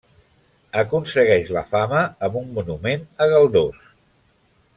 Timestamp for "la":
1.57-1.63